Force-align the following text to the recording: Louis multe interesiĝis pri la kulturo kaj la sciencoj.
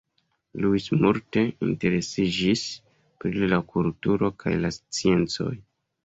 Louis 0.61 0.85
multe 1.01 1.41
interesiĝis 1.65 2.63
pri 3.23 3.49
la 3.51 3.59
kulturo 3.75 4.31
kaj 4.45 4.55
la 4.63 4.71
sciencoj. 4.79 5.51